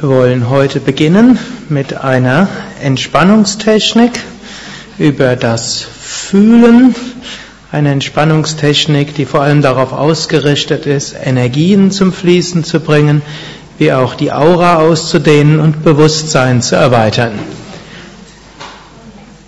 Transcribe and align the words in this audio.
Wir 0.00 0.08
wollen 0.08 0.50
heute 0.50 0.80
beginnen 0.80 1.38
mit 1.68 1.94
einer 1.96 2.48
Entspannungstechnik 2.80 4.18
über 4.98 5.36
das 5.36 5.80
Fühlen. 5.80 6.96
Eine 7.70 7.92
Entspannungstechnik, 7.92 9.14
die 9.14 9.26
vor 9.26 9.42
allem 9.42 9.62
darauf 9.62 9.92
ausgerichtet 9.92 10.86
ist, 10.86 11.14
Energien 11.22 11.92
zum 11.92 12.12
Fließen 12.12 12.64
zu 12.64 12.80
bringen, 12.80 13.22
wie 13.78 13.92
auch 13.92 14.14
die 14.14 14.32
Aura 14.32 14.78
auszudehnen 14.78 15.60
und 15.60 15.84
Bewusstsein 15.84 16.62
zu 16.62 16.74
erweitern. 16.74 17.38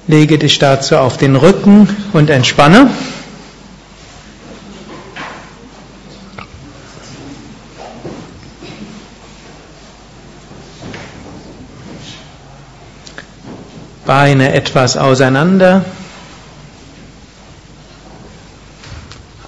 Lege 0.06 0.38
dich 0.38 0.58
dazu 0.60 0.98
auf 0.98 1.16
den 1.16 1.34
Rücken 1.34 1.88
und 2.12 2.30
entspanne. 2.30 2.90
Beine 14.06 14.52
etwas 14.52 14.98
auseinander, 14.98 15.82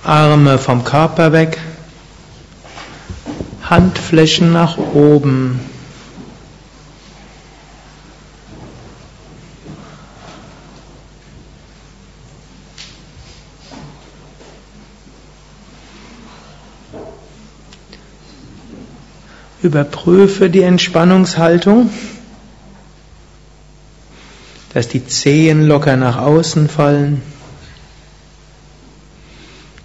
Arme 0.03 0.59
vom 0.59 0.83
Körper 0.85 1.33
weg, 1.33 1.59
Handflächen 3.63 4.53
nach 4.53 4.79
oben. 4.79 5.61
Überprüfe 19.63 20.49
die 20.49 20.63
Entspannungshaltung 20.63 21.91
dass 24.77 24.89
die 24.89 25.07
Zehen 25.07 25.67
locker 25.67 25.97
nach 25.97 26.19
außen 26.19 26.69
fallen, 26.69 27.23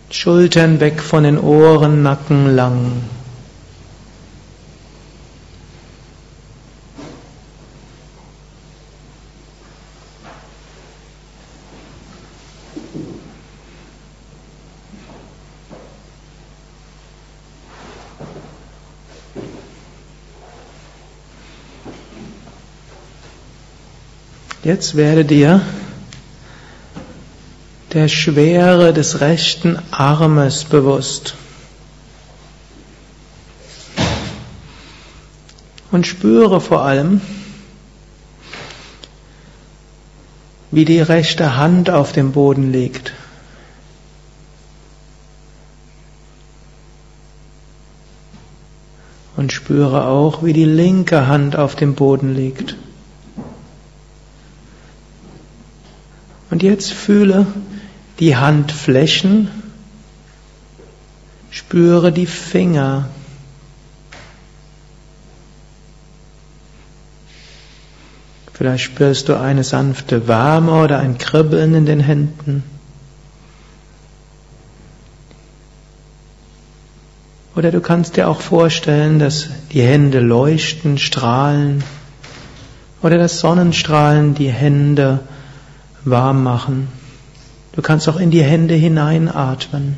Schultern 0.10 0.82
weg 0.82 1.00
von 1.00 1.24
den 1.24 1.40
Ohren, 1.40 2.04
Nacken 2.04 2.54
lang. 2.54 2.92
Jetzt 24.64 24.96
werde 24.96 25.26
dir 25.26 25.60
der 27.94 28.08
Schwere 28.08 28.94
des 28.94 29.20
rechten 29.20 29.80
Armes 29.90 30.66
bewusst. 30.66 31.34
Und 35.92 36.06
spüre 36.06 36.62
vor 36.62 36.84
allem, 36.84 37.22
wie 40.70 40.86
die 40.86 41.02
rechte 41.02 41.58
Hand 41.58 41.90
auf 41.90 42.12
dem 42.12 42.32
Boden 42.32 42.72
liegt. 42.72 43.14
Und 49.36 49.52
spüre 49.52 50.06
auch, 50.06 50.44
wie 50.44 50.54
die 50.54 50.66
linke 50.66 51.26
Hand 51.26 51.56
auf 51.56 51.76
dem 51.76 51.96
Boden 51.96 52.36
liegt. 52.36 52.76
Und 56.52 56.64
jetzt 56.64 56.92
fühle 56.92 57.48
die 58.20 58.36
Handflächen, 58.36 59.48
spüre 61.50 62.12
die 62.12 62.26
Finger. 62.26 63.08
Vielleicht 68.54 68.84
spürst 68.84 69.30
du 69.30 69.40
eine 69.40 69.64
sanfte 69.64 70.28
Wärme 70.28 70.84
oder 70.84 71.00
ein 71.00 71.18
Kribbeln 71.18 71.74
in 71.74 71.86
den 71.86 72.02
Händen. 72.02 72.64
Oder 77.56 77.72
du 77.72 77.80
kannst 77.80 78.18
dir 78.18 78.28
auch 78.28 78.42
vorstellen, 78.42 79.20
dass 79.20 79.48
die 79.72 79.82
Hände 79.82 80.20
leuchten, 80.20 80.98
strahlen. 80.98 81.82
Oder 83.02 83.18
dass 83.18 83.40
Sonnenstrahlen 83.40 84.36
die 84.36 84.52
Hände 84.52 85.22
warm 86.06 86.44
machen. 86.44 86.88
Du 87.74 87.82
kannst 87.82 88.10
auch 88.10 88.18
in 88.18 88.32
die 88.32 88.44
Hände 88.44 88.76
hineinatmen. 88.76 89.98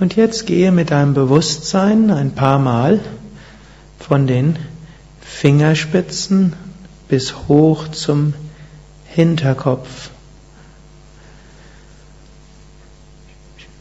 Und 0.00 0.16
jetzt 0.16 0.46
gehe 0.46 0.70
mit 0.70 0.90
deinem 0.90 1.14
Bewusstsein 1.14 2.10
ein 2.10 2.34
paar 2.34 2.58
Mal 2.58 3.00
von 3.98 4.26
den 4.26 4.58
Fingerspitzen 5.20 6.52
bis 7.08 7.48
hoch 7.48 7.88
zum 7.88 8.34
Hinterkopf. 9.06 10.10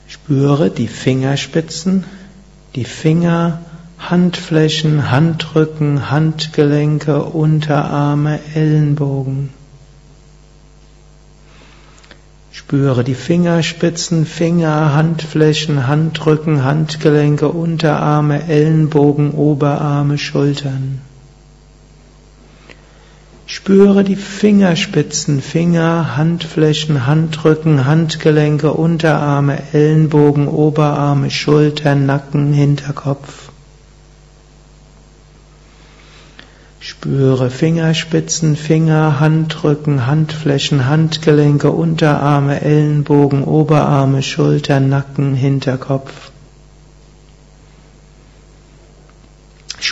Spüre 0.08 0.70
die 0.70 0.88
Fingerspitzen 0.88 2.06
die 2.76 2.86
Finger, 2.86 3.60
Handflächen, 4.00 5.12
Handrücken, 5.12 6.10
Handgelenke, 6.10 7.24
Unterarme, 7.24 8.40
Ellenbogen. 8.54 9.50
Spüre 12.52 13.04
die 13.04 13.16
Fingerspitzen, 13.16 14.26
Finger, 14.26 14.94
Handflächen, 14.94 15.88
Handrücken, 15.88 16.64
Handgelenke, 16.64 17.50
Unterarme, 17.50 18.48
Ellenbogen, 18.48 19.32
Oberarme, 19.32 20.18
Schultern. 20.18 21.02
Spüre 23.46 24.06
die 24.06 24.16
Fingerspitzen, 24.16 25.42
Finger, 25.42 26.16
Handflächen, 26.16 27.06
Handrücken, 27.06 27.86
Handgelenke, 27.86 28.72
Unterarme, 28.74 29.62
Ellenbogen, 29.74 30.48
Oberarme, 30.48 31.30
Schultern, 31.30 32.06
Nacken, 32.06 32.54
Hinterkopf. 32.54 33.50
Spüre 36.80 37.50
Fingerspitzen, 37.50 38.56
Finger, 38.56 39.20
Handrücken, 39.20 40.06
Handflächen, 40.06 40.86
Handgelenke, 40.86 41.72
Unterarme, 41.72 42.62
Ellenbogen, 42.62 43.44
Oberarme, 43.44 44.22
Schultern, 44.22 44.90
Nacken, 44.90 45.34
Hinterkopf. 45.34 46.33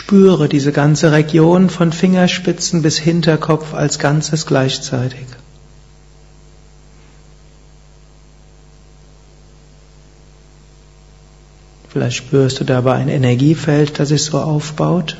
Spüre 0.04 0.48
diese 0.48 0.72
ganze 0.72 1.12
Region 1.12 1.70
von 1.70 1.92
Fingerspitzen 1.92 2.82
bis 2.82 2.98
Hinterkopf 2.98 3.72
als 3.72 4.00
Ganzes 4.00 4.46
gleichzeitig. 4.46 5.26
Vielleicht 11.88 12.16
spürst 12.16 12.58
du 12.58 12.64
dabei 12.64 12.94
ein 12.94 13.08
Energiefeld, 13.08 14.00
das 14.00 14.08
sich 14.08 14.24
so 14.24 14.40
aufbaut. 14.40 15.16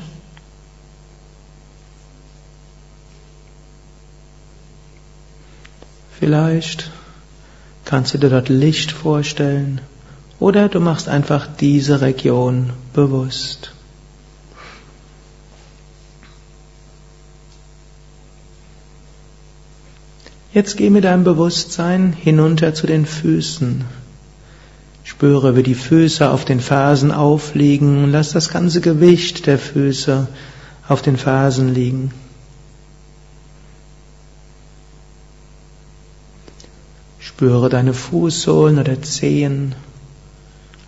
Vielleicht 6.19 6.91
kannst 7.85 8.13
du 8.13 8.17
dir 8.17 8.29
dort 8.29 8.49
Licht 8.49 8.91
vorstellen 8.91 9.79
oder 10.39 10.67
du 10.67 10.81
machst 10.81 11.07
einfach 11.07 11.47
diese 11.47 12.01
Region 12.01 12.73
bewusst. 12.93 13.71
Jetzt 20.53 20.77
geh 20.77 20.91
mit 20.91 21.03
deinem 21.03 21.23
Bewusstsein 21.23 22.13
hinunter 22.13 22.75
zu 22.75 22.85
den 22.85 23.07
Füßen. 23.07 23.85
Spüre, 25.03 25.55
wie 25.55 25.63
die 25.63 25.73
Füße 25.73 26.29
auf 26.29 26.45
den 26.45 26.59
Fersen 26.59 27.11
aufliegen 27.11 28.03
und 28.03 28.11
lass 28.11 28.33
das 28.33 28.49
ganze 28.49 28.79
Gewicht 28.79 29.47
der 29.47 29.57
Füße 29.57 30.27
auf 30.87 31.01
den 31.01 31.17
Fersen 31.17 31.73
liegen. 31.73 32.11
Spüre 37.17 37.69
deine 37.69 37.95
Fußsohlen 37.95 38.77
oder 38.77 39.01
Zehen. 39.01 39.73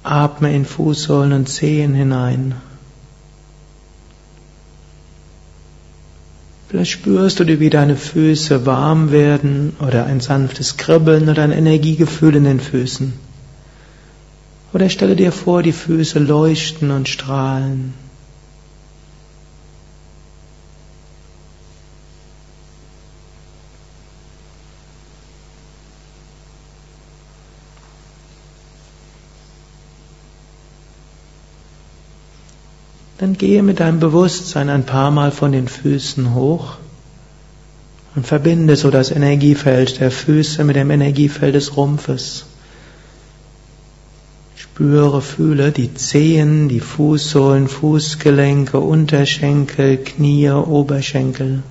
Atme 0.03 0.55
in 0.55 0.65
Fußsohlen 0.65 1.33
und 1.33 1.49
Zehen 1.49 1.95
hinein. 1.95 2.53
Vielleicht 6.75 6.91
spürst 6.91 7.39
du, 7.39 7.59
wie 7.61 7.69
deine 7.69 7.95
Füße 7.95 8.65
warm 8.65 9.13
werden 9.13 9.77
oder 9.79 10.07
ein 10.07 10.19
sanftes 10.19 10.75
Kribbeln 10.75 11.29
oder 11.29 11.41
ein 11.43 11.53
Energiegefühl 11.53 12.35
in 12.35 12.43
den 12.43 12.59
Füßen. 12.59 13.13
Oder 14.73 14.89
stelle 14.89 15.15
dir 15.15 15.31
vor, 15.31 15.63
die 15.63 15.71
Füße 15.71 16.19
leuchten 16.19 16.91
und 16.91 17.07
strahlen. 17.07 17.93
Dann 33.17 33.37
gehe 33.37 33.63
mit 33.63 33.79
deinem 33.79 33.99
Bewusstsein 33.99 34.69
ein 34.69 34.85
paar 34.85 35.09
Mal 35.09 35.31
von 35.31 35.53
den 35.53 35.69
Füßen 35.69 36.33
hoch 36.33 36.77
und 38.15 38.27
verbinde 38.27 38.75
so 38.75 38.91
das 38.91 39.09
Energiefeld 39.09 39.99
der 40.01 40.11
Füße 40.11 40.63
mit 40.65 40.75
dem 40.75 40.91
Energiefeld 40.91 41.55
des 41.55 41.77
Rumpfes. 41.77 42.45
Spüre, 44.57 45.21
fühle 45.21 45.71
die 45.71 45.93
Zehen, 45.93 46.67
die 46.67 46.81
Fußsohlen, 46.81 47.69
Fußgelenke, 47.69 48.81
Unterschenkel, 48.81 49.97
Knie, 49.97 50.49
Oberschenkel. 50.49 51.63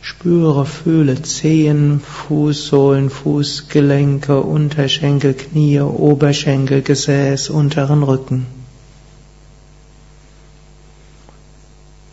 Spüre, 0.00 0.64
fühle 0.66 1.20
Zehen, 1.22 2.00
Fußsohlen, 2.00 3.10
Fußgelenke, 3.10 4.40
Unterschenkel, 4.40 5.34
Knie, 5.34 5.80
Oberschenkel, 5.80 6.82
Gesäß, 6.82 7.50
unteren 7.50 8.04
Rücken. 8.04 8.59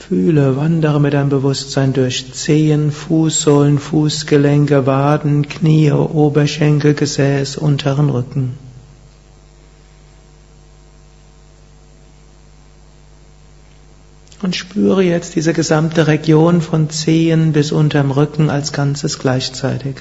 Fühle, 0.07 0.55
wandere 0.55 1.01
mit 1.01 1.13
deinem 1.13 1.27
Bewusstsein 1.27 1.91
durch 1.91 2.31
Zehen, 2.33 2.93
Fußsohlen, 2.93 3.77
Fußgelenke, 3.77 4.85
Waden, 4.85 5.49
Knie, 5.49 5.91
Oberschenkel, 5.91 6.93
Gesäß, 6.93 7.57
unteren 7.57 8.09
Rücken. 8.09 8.53
Und 14.41 14.55
spüre 14.55 15.03
jetzt 15.03 15.35
diese 15.35 15.51
gesamte 15.51 16.07
Region 16.07 16.61
von 16.61 16.89
Zehen 16.89 17.51
bis 17.51 17.73
unterm 17.73 18.11
Rücken 18.11 18.49
als 18.49 18.71
Ganzes 18.71 19.19
gleichzeitig. 19.19 19.97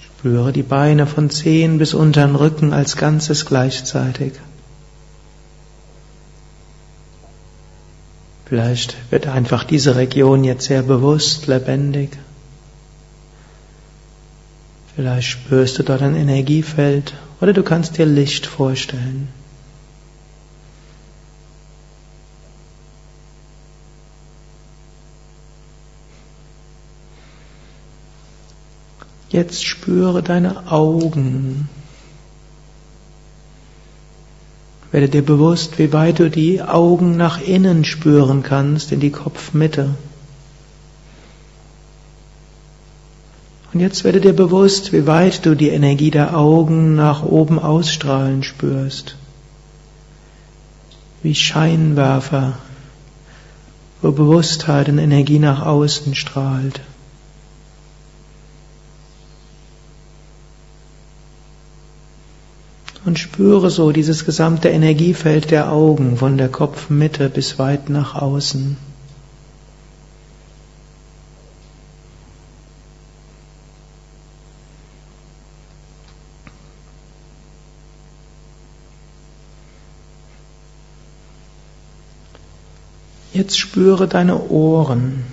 Spüre 0.00 0.52
die 0.52 0.62
Beine 0.62 1.08
von 1.08 1.28
Zehen 1.28 1.78
bis 1.78 1.92
unterm 1.92 2.36
Rücken 2.36 2.72
als 2.72 2.96
Ganzes 2.96 3.46
gleichzeitig. 3.46 4.34
Vielleicht 8.54 8.94
wird 9.10 9.26
einfach 9.26 9.64
diese 9.64 9.96
Region 9.96 10.44
jetzt 10.44 10.66
sehr 10.66 10.82
bewusst, 10.84 11.48
lebendig. 11.48 12.10
Vielleicht 14.94 15.26
spürst 15.26 15.76
du 15.76 15.82
dort 15.82 16.02
ein 16.02 16.14
Energiefeld 16.14 17.14
oder 17.40 17.52
du 17.52 17.64
kannst 17.64 17.98
dir 17.98 18.06
Licht 18.06 18.46
vorstellen. 18.46 19.26
Jetzt 29.30 29.64
spüre 29.64 30.22
deine 30.22 30.70
Augen. 30.70 31.68
Werde 34.94 35.08
dir 35.08 35.22
bewusst, 35.22 35.80
wie 35.80 35.92
weit 35.92 36.20
du 36.20 36.30
die 36.30 36.62
Augen 36.62 37.16
nach 37.16 37.40
innen 37.40 37.84
spüren 37.84 38.44
kannst, 38.44 38.92
in 38.92 39.00
die 39.00 39.10
Kopfmitte. 39.10 39.96
Und 43.72 43.80
jetzt 43.80 44.04
werde 44.04 44.20
dir 44.20 44.34
bewusst, 44.34 44.92
wie 44.92 45.04
weit 45.08 45.44
du 45.46 45.56
die 45.56 45.70
Energie 45.70 46.12
der 46.12 46.38
Augen 46.38 46.94
nach 46.94 47.24
oben 47.24 47.58
ausstrahlen 47.58 48.44
spürst. 48.44 49.16
Wie 51.24 51.34
Scheinwerfer, 51.34 52.52
wo 54.00 54.12
Bewusstheit 54.12 54.88
und 54.88 54.98
Energie 54.98 55.40
nach 55.40 55.66
außen 55.66 56.14
strahlt. 56.14 56.80
Und 63.04 63.18
spüre 63.18 63.70
so 63.70 63.92
dieses 63.92 64.24
gesamte 64.24 64.68
Energiefeld 64.70 65.50
der 65.50 65.70
Augen 65.70 66.16
von 66.16 66.38
der 66.38 66.48
Kopfmitte 66.48 67.28
bis 67.28 67.58
weit 67.58 67.90
nach 67.90 68.14
außen. 68.14 68.76
Jetzt 83.34 83.58
spüre 83.58 84.06
deine 84.06 84.48
Ohren. 84.48 85.24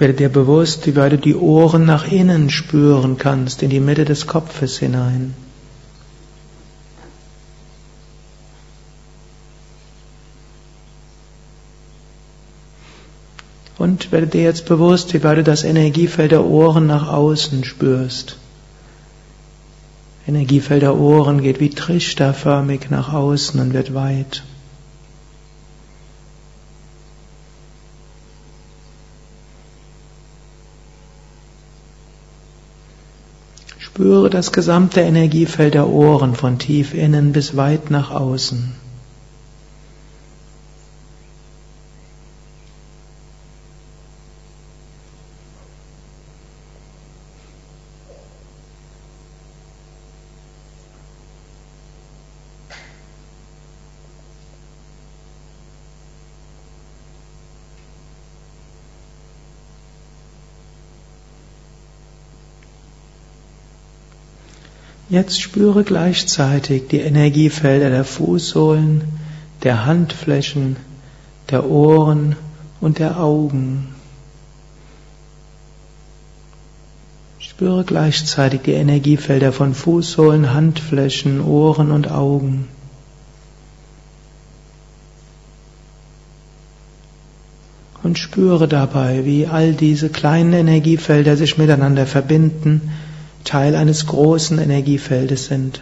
Werde 0.00 0.14
dir 0.14 0.30
bewusst, 0.30 0.86
wie 0.86 0.96
weit 0.96 1.12
du 1.12 1.18
die 1.18 1.36
Ohren 1.36 1.84
nach 1.84 2.10
innen 2.10 2.48
spüren 2.48 3.18
kannst, 3.18 3.62
in 3.62 3.68
die 3.68 3.80
Mitte 3.80 4.06
des 4.06 4.26
Kopfes 4.26 4.78
hinein. 4.78 5.34
Und 13.76 14.10
werde 14.10 14.26
dir 14.26 14.42
jetzt 14.42 14.64
bewusst, 14.64 15.12
wie 15.12 15.22
weit 15.22 15.36
du 15.36 15.42
das 15.42 15.64
Energiefeld 15.64 16.32
der 16.32 16.46
Ohren 16.46 16.86
nach 16.86 17.08
außen 17.08 17.64
spürst. 17.64 18.38
Energiefeld 20.26 20.80
der 20.80 20.96
Ohren 20.96 21.42
geht 21.42 21.60
wie 21.60 21.68
trichterförmig 21.68 22.88
nach 22.88 23.12
außen 23.12 23.60
und 23.60 23.74
wird 23.74 23.92
weit. 23.92 24.44
Spüre 34.00 34.30
das 34.30 34.50
gesamte 34.50 35.02
Energiefeld 35.02 35.74
der 35.74 35.86
Ohren 35.86 36.34
von 36.34 36.58
tief 36.58 36.94
innen 36.94 37.32
bis 37.32 37.54
weit 37.54 37.90
nach 37.90 38.10
außen. 38.10 38.72
Jetzt 65.10 65.40
spüre 65.40 65.82
gleichzeitig 65.82 66.86
die 66.86 67.00
Energiefelder 67.00 67.90
der 67.90 68.04
Fußsohlen, 68.04 69.02
der 69.64 69.84
Handflächen, 69.84 70.76
der 71.50 71.68
Ohren 71.68 72.36
und 72.80 73.00
der 73.00 73.18
Augen. 73.18 73.88
Spüre 77.40 77.82
gleichzeitig 77.82 78.60
die 78.62 78.74
Energiefelder 78.74 79.52
von 79.52 79.74
Fußsohlen, 79.74 80.54
Handflächen, 80.54 81.40
Ohren 81.40 81.90
und 81.90 82.08
Augen. 82.08 82.68
Und 88.04 88.16
spüre 88.16 88.68
dabei, 88.68 89.24
wie 89.24 89.48
all 89.48 89.74
diese 89.74 90.08
kleinen 90.08 90.52
Energiefelder 90.52 91.36
sich 91.36 91.58
miteinander 91.58 92.06
verbinden 92.06 92.92
Teil 93.44 93.74
eines 93.74 94.06
großen 94.06 94.58
Energiefeldes 94.58 95.46
sind. 95.46 95.80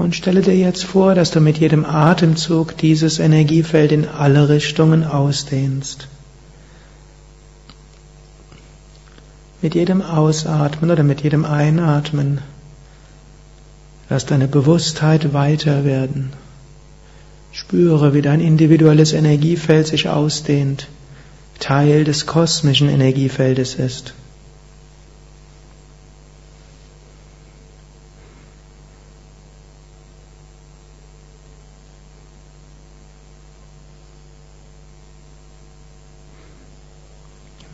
Und 0.00 0.16
stelle 0.16 0.40
dir 0.40 0.56
jetzt 0.56 0.84
vor, 0.84 1.14
dass 1.14 1.30
du 1.30 1.40
mit 1.40 1.58
jedem 1.58 1.84
Atemzug 1.84 2.76
dieses 2.78 3.18
Energiefeld 3.18 3.92
in 3.92 4.08
alle 4.08 4.48
Richtungen 4.48 5.04
ausdehnst. 5.04 6.08
Mit 9.60 9.74
jedem 9.74 10.00
Ausatmen 10.00 10.90
oder 10.90 11.02
mit 11.02 11.20
jedem 11.20 11.44
Einatmen 11.44 12.40
Lass 14.10 14.26
deine 14.26 14.48
Bewusstheit 14.48 15.32
weiter 15.32 15.84
werden. 15.84 16.32
Spüre, 17.52 18.12
wie 18.12 18.22
dein 18.22 18.40
individuelles 18.40 19.12
Energiefeld 19.12 19.86
sich 19.86 20.08
ausdehnt, 20.08 20.88
Teil 21.60 22.02
des 22.02 22.26
kosmischen 22.26 22.88
Energiefeldes 22.88 23.76
ist. 23.76 24.14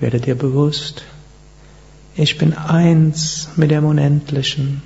Werde 0.01 0.21
dir 0.21 0.35
bewusst, 0.35 1.05
ich 2.15 2.37
bin 2.37 2.53
eins 2.53 3.49
mit 3.57 3.71
dem 3.71 3.87
Unendlichen. 3.87 4.83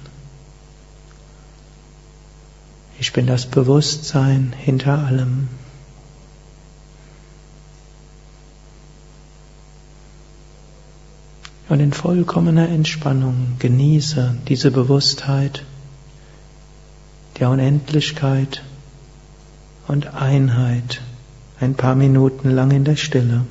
Ich 3.00 3.14
bin 3.14 3.26
das 3.26 3.46
Bewusstsein 3.46 4.52
hinter 4.56 4.98
allem. 4.98 5.48
Und 11.70 11.80
in 11.80 11.94
vollkommener 11.94 12.68
Entspannung 12.68 13.56
genieße 13.58 14.36
diese 14.48 14.70
Bewusstheit 14.70 15.64
der 17.38 17.48
Unendlichkeit 17.48 18.62
und 19.88 20.12
Einheit 20.12 21.00
ein 21.58 21.76
paar 21.76 21.94
Minuten 21.94 22.50
lang 22.50 22.70
in 22.70 22.84
der 22.84 22.96
Stille. 22.96 23.46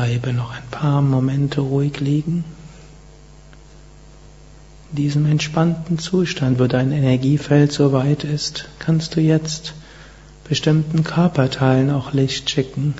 Bleibe 0.00 0.32
noch 0.32 0.50
ein 0.50 0.70
paar 0.70 1.02
Momente 1.02 1.60
ruhig 1.60 2.00
liegen. 2.00 2.42
In 4.92 4.96
diesem 4.96 5.26
entspannten 5.26 5.98
Zustand, 5.98 6.58
wo 6.58 6.66
dein 6.68 6.90
Energiefeld 6.90 7.70
so 7.70 7.92
weit 7.92 8.24
ist, 8.24 8.70
kannst 8.78 9.14
du 9.14 9.20
jetzt 9.20 9.74
bestimmten 10.48 11.04
Körperteilen 11.04 11.90
auch 11.90 12.14
Licht 12.14 12.48
schicken. 12.48 12.94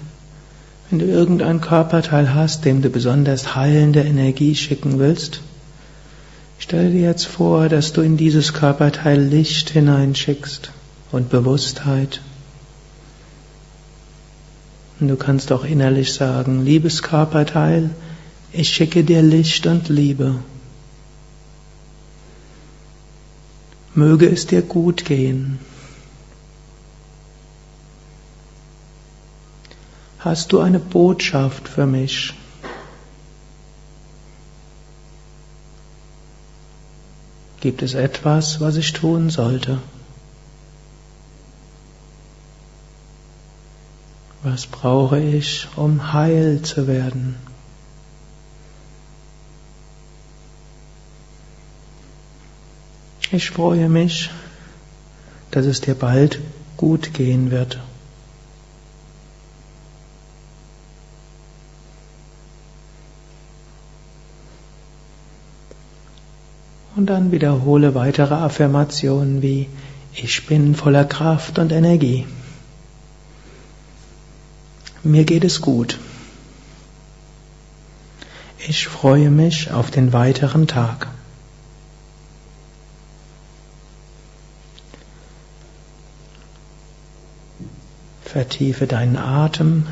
Wenn 0.91 0.99
du 0.99 1.07
irgendein 1.07 1.63
Körperteil 1.63 2.35
hast, 2.35 2.67
dem 2.67 2.83
du 2.83 2.91
besonders 2.91 3.57
heilende 3.57 4.03
Energie 4.03 4.55
schicken 4.55 4.99
willst, 4.99 5.41
stell 6.59 6.93
dir 6.93 7.01
jetzt 7.01 7.25
vor, 7.25 7.71
dass 7.71 7.95
du 7.95 8.03
in 8.03 8.19
dieses 8.19 8.53
Körperteil 8.53 9.19
Licht 9.19 9.71
hineinschickst 9.71 10.71
und 11.13 11.31
Bewusstheit 11.31 12.21
und 15.01 15.09
du 15.09 15.17
kannst 15.17 15.51
auch 15.53 15.65
innerlich 15.65 16.13
sagen, 16.13 16.65
liebes 16.65 17.03
Körperteil, 17.03 17.91
ich 18.53 18.69
schicke 18.69 19.03
dir 19.05 19.23
Licht 19.23 19.67
und 19.67 19.89
Liebe. 19.89 20.37
Möge 23.95 24.29
es 24.29 24.47
dir 24.47 24.63
gut 24.63 25.05
gehen. 25.05 25.59
Hast 30.19 30.53
du 30.53 30.61
eine 30.61 30.79
Botschaft 30.79 31.69
für 31.69 31.87
mich? 31.87 32.35
Gibt 37.61 37.83
es 37.83 37.95
etwas, 37.95 38.61
was 38.61 38.77
ich 38.77 38.93
tun 38.93 39.31
sollte? 39.31 39.79
Was 44.53 44.67
brauche 44.67 45.21
ich, 45.21 45.69
um 45.77 46.13
heil 46.13 46.61
zu 46.63 46.89
werden? 46.89 47.37
Ich 53.31 53.51
freue 53.51 53.89
mich, 53.89 54.29
dass 55.53 55.67
es 55.67 55.81
dir 55.81 55.95
bald 55.95 56.41
gut 56.77 57.15
gehen 57.15 57.53
wird. 57.53 57.79
Und 66.97 67.07
dann 67.07 67.31
wiederhole 67.31 67.95
weitere 67.95 68.35
Affirmationen 68.35 69.43
wie 69.43 69.69
Ich 70.13 70.47
bin 70.47 70.75
voller 70.75 71.05
Kraft 71.05 71.61
und 71.61 71.71
Energie. 71.71 72.27
Mir 75.03 75.25
geht 75.25 75.45
es 75.45 75.61
gut. 75.61 75.99
Ich 78.59 78.87
freue 78.87 79.31
mich 79.31 79.71
auf 79.71 79.91
den 79.91 80.13
weiteren 80.13 80.67
Tag. 80.67 81.09
Vertiefe 88.23 88.87
deinen 88.87 89.17
Atem, 89.17 89.87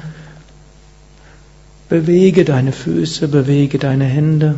bewege 1.89 2.45
deine 2.45 2.73
Füße, 2.73 3.27
bewege 3.29 3.79
deine 3.79 4.05
Hände. 4.05 4.55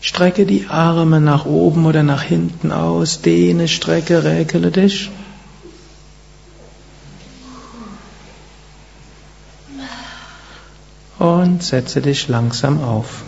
Strecke 0.00 0.46
die 0.46 0.66
Arme 0.66 1.20
nach 1.20 1.44
oben 1.44 1.84
oder 1.84 2.02
nach 2.02 2.22
hinten 2.22 2.72
aus, 2.72 3.20
dehne, 3.20 3.68
strecke, 3.68 4.24
räkele 4.24 4.70
dich. 4.70 5.10
Setze 11.62 12.00
dich 12.00 12.28
langsam 12.28 12.82
auf. 12.82 13.24